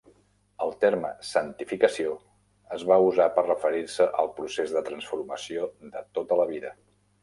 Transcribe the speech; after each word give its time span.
El 0.67 0.71
terme 0.85 1.11
"santificació" 1.31 2.15
es 2.79 2.87
va 2.93 2.99
usar 3.11 3.29
per 3.37 3.45
a 3.45 3.47
referir-se 3.53 4.11
al 4.25 4.35
procés 4.41 4.77
de 4.79 4.87
transformació 4.93 5.73
de 5.95 6.07
tota 6.21 6.45
la 6.45 6.55
vida. 6.57 6.79